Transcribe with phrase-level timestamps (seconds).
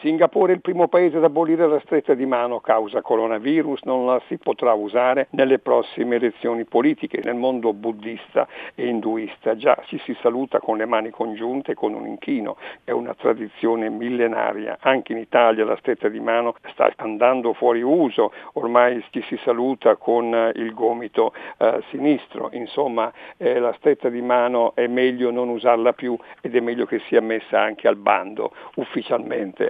[0.00, 4.18] Singapore è il primo paese ad abolire la stretta di mano causa coronavirus, non la
[4.28, 7.20] si potrà usare nelle prossime elezioni politiche.
[7.22, 12.06] Nel mondo buddista e induista già ci si saluta con le mani congiunte con un
[12.06, 14.78] inchino, è una tradizione millenaria.
[14.80, 19.96] Anche in Italia la stretta di mano sta andando fuori uso, ormai ci si saluta
[19.96, 25.50] con eh, il gomito eh, sinistro, insomma eh, la stretta di mano è meglio non
[25.50, 29.68] usarla più ed è meglio che sia messa anche al bando ufficialmente